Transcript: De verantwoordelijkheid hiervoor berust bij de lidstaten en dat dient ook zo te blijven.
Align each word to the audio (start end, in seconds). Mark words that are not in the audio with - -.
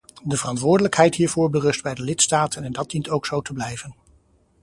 De 0.23 0.37
verantwoordelijkheid 0.37 1.15
hiervoor 1.15 1.49
berust 1.49 1.83
bij 1.83 1.93
de 1.93 2.01
lidstaten 2.03 2.63
en 2.63 2.71
dat 2.71 2.89
dient 2.89 3.09
ook 3.09 3.25
zo 3.25 3.41
te 3.41 3.53
blijven. 3.53 3.95